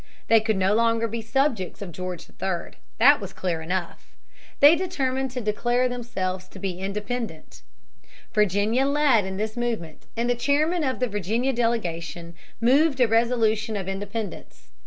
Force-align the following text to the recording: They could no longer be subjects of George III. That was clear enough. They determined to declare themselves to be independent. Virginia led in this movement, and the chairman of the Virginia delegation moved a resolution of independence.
They 0.29 0.39
could 0.39 0.57
no 0.57 0.73
longer 0.73 1.07
be 1.07 1.21
subjects 1.21 1.79
of 1.79 1.91
George 1.91 2.25
III. 2.27 2.71
That 2.97 3.19
was 3.21 3.33
clear 3.33 3.61
enough. 3.61 4.17
They 4.59 4.75
determined 4.75 5.29
to 5.29 5.41
declare 5.41 5.87
themselves 5.87 6.47
to 6.47 6.57
be 6.57 6.79
independent. 6.79 7.61
Virginia 8.33 8.87
led 8.87 9.25
in 9.25 9.37
this 9.37 9.55
movement, 9.55 10.07
and 10.17 10.27
the 10.27 10.33
chairman 10.33 10.83
of 10.83 11.01
the 11.01 11.07
Virginia 11.07 11.53
delegation 11.53 12.33
moved 12.59 12.99
a 12.99 13.07
resolution 13.07 13.75
of 13.77 13.87
independence. 13.87 14.69